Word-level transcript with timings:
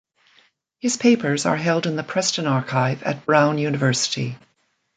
His 0.79 0.97
papers 0.97 1.45
are 1.45 1.55
held 1.55 1.85
in 1.85 1.95
the 1.95 2.01
Preston 2.01 2.47
Archive 2.47 3.03
at 3.03 3.23
Brown 3.27 3.59
University. 3.59 4.35